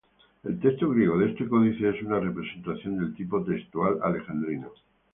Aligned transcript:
El 0.43 0.59
texto 0.59 0.89
griego 0.89 1.15
de 1.19 1.29
este 1.29 1.47
códice 1.47 1.89
es 1.89 2.01
una 2.01 2.19
representación 2.19 2.97
del 2.97 3.13
Tipo 3.13 3.43
textual 3.43 3.99
alejandrino. 4.01 4.71